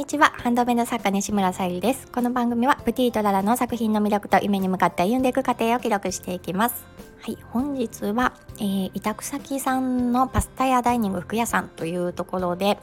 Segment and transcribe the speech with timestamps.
[0.00, 0.32] にちは。
[0.38, 2.10] ハンドメイド作家西村さゆりです。
[2.10, 6.86] この番組はプティートララの作品の魅力と夢に向かって歩んでいく過程を記録していきます。
[7.20, 7.36] はい。
[7.50, 12.78] 本日は、えー、委託先さんのパスタやダイニング服屋さんというところで、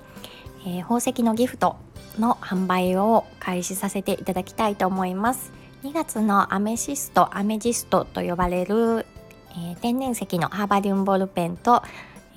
[0.64, 1.78] えー、宝石のギフト
[2.20, 5.52] の販売を開始させていただきたいと思います。
[5.86, 9.08] 2月のアメシストアメジストと呼ばれる、
[9.54, 11.82] えー、天然石のハーバリウムボールペンと、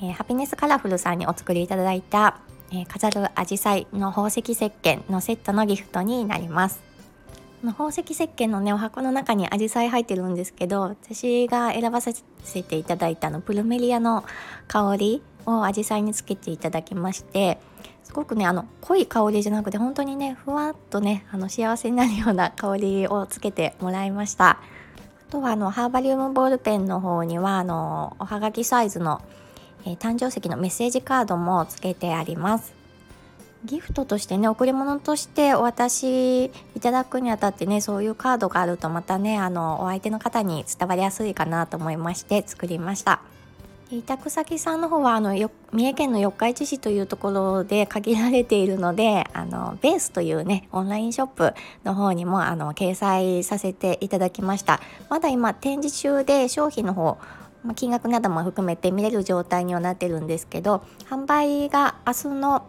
[0.03, 2.41] えハピネスカラフルさんにお作りいただいた
[2.73, 6.91] え、飾るアジサイの宝石石鹸のセットのギフトになります。
[7.63, 12.15] 宝石石鹸のねお箱の中にアジサイ入ってるんですけど私が選ばせ
[12.63, 14.25] ていただいたのプルメリアの
[14.67, 17.59] 香りをアジサイにつけていただきまして
[18.03, 24.59] すごくねあの濃い香りじゃなくて本当にねふわっとねあの幸せになるような香りをつけてもらいました。
[25.29, 29.21] あとはあのハーバリウムボールペンの方にはあのおはがきサイズの
[29.85, 32.81] えー、誕生石のメッセージカードもつけてあります。
[33.65, 43.21] ギフトとしてね贈り物としてお渡しいただくにあたってねそういうカードがあるとまたねあのお相手の方に伝わりやすいかなと思いまして作りました。
[43.93, 45.35] 委託先さんの方はあの
[45.73, 51.55] 三重県の四日市市というところで限られているのであのベースというねオンラインショップ
[51.85, 54.81] の方にもあの掲載させていただきました。
[55.09, 57.19] まだ今展示中で商品の方
[57.65, 62.67] まあ、金額なども含めて見れる状態にはなってるんですけど販売が明日の、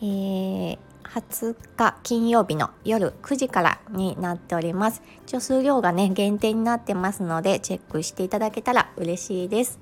[0.00, 5.02] えー、20日金曜日の夜9時からになっております。
[5.26, 9.80] 一応数量がね限定になってますのでチェックしていただけたら嬉しいです。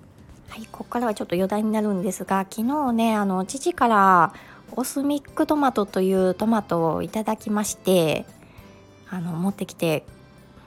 [0.49, 4.33] はいここからはちょっと余談になるんですが昨日ねあの父から
[4.73, 8.25] オスミックトマトというトマトをいただきまして
[9.11, 10.05] あの持ってきて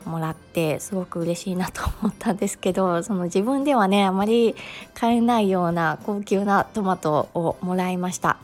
[0.06, 4.56] もらってすごく嬉しいなと思ったんですけど その自分ではねあまり
[4.94, 8.38] 買えないような高級なトマトをもらいました。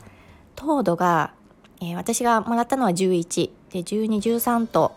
[0.54, 1.32] 糖度が、
[1.80, 4.92] えー、私がもらったのは11で1213と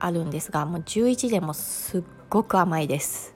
[0.00, 3.34] あるんですがもう11でもすっごく甘いです。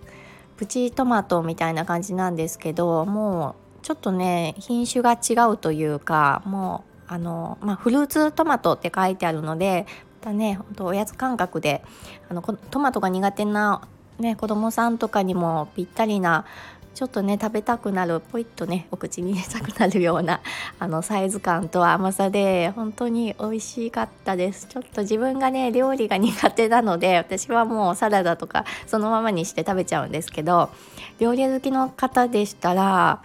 [0.56, 9.86] プチトマトみたいな感じなんですけどもうちょっとね品種が違うというかもうあの、まあ、フルーツトマトって書いてあるので
[10.22, 11.82] たね本当おやつ感覚で
[12.30, 13.82] あのトマトが苦手な、
[14.18, 16.46] ね、子供さんとかにもぴったりな
[16.94, 20.40] ちょっとね食べたくなるポイッとねお口に入れたくなるような
[20.78, 24.66] あのサイズ感と甘さで本当に美味しかったです。
[24.66, 30.70] ちょっと自分がね料理が苦手なので私はもうサラダとかそのままにして食べちゃうんですけど
[31.18, 33.22] 料理好きの方でしたら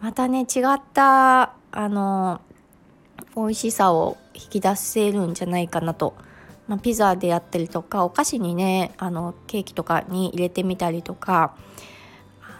[0.00, 2.40] またね違ったあの
[3.34, 6.14] 美味しさを引き出せるんじゃないかなと
[6.68, 11.56] まあ、ピザであったりとかお菓子にねあのケーキとかに入れてみたりとか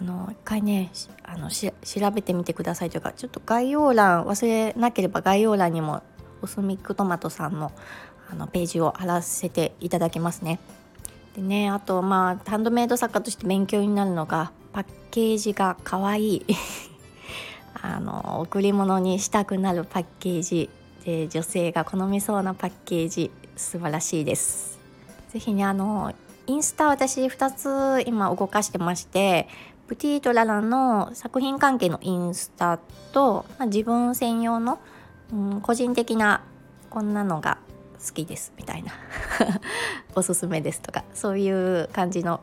[0.00, 0.90] あの一回ね
[1.22, 6.02] あの調べてみてくださいというかちょっと概要欄忘れなければ概要欄にも
[6.40, 7.70] オスミックトマトさんの
[8.30, 10.58] あのページを貼らせていただきますね。
[11.34, 16.46] でねあとまあハンドメイド作家として勉強になるのがパッケージが可愛い
[17.80, 20.68] あの贈り物にしたくなるパッケージ
[21.04, 24.78] で女性が好みそうなパッケージ素晴らしいです。
[25.30, 26.14] 是非ねあの
[26.46, 29.48] インスタ私2つ今動かしてまして
[29.86, 32.78] プティートララの作品関係のインスタ
[33.12, 34.78] と、まあ、自分専用の、
[35.32, 36.42] うん、個人的な
[36.88, 37.58] こんなのが
[38.04, 38.92] 好きですみたいな
[40.14, 42.40] おすすめですとかそういう感じの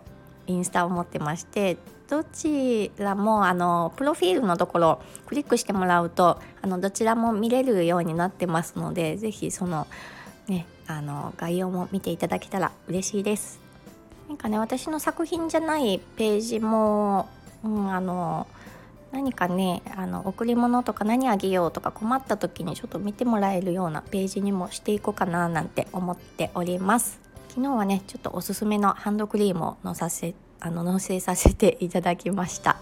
[0.48, 1.78] インスタを持ってまして
[2.08, 9.88] どちらもあのプロフィールのところクリックしてもらうとあのどちらも見れるようになってますので是非その
[10.48, 13.60] ねあの概要も見ていただけたら嬉しいです。
[14.28, 17.30] なんかね私の作品じゃないページも、
[17.64, 18.48] うん、あの
[19.12, 27.20] 何かねあの贈り物とか何あげようとか困った時にちょっと見てもらえるようなページにもしていこうかななんて思っております。
[27.50, 32.78] 昨日はねちょっとおすすめのハンドクリームをのさせあの納製させていただきました。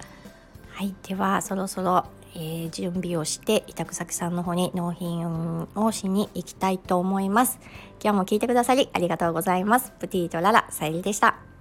[0.72, 2.06] はいではそろそろ
[2.36, 7.60] えー、準備をして委託先さんの方に納品をしに行きたいと思います。
[8.04, 9.92] 今日も聞いてくださりありがとうございます。
[10.00, 11.53] プティとララさゆりでした。